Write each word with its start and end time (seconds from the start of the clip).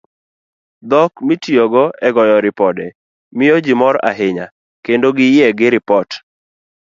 Dhok 0.89 1.13
mitiyogo 1.27 1.83
e 2.07 2.09
goyo 2.15 2.37
ripode, 2.45 2.85
miyo 3.37 3.55
ji 3.65 3.73
mor 3.81 3.95
ahinya 4.09 4.45
kendo 4.85 5.07
giyie 5.17 5.47
gi 5.57 5.67
ripot. 5.75 6.09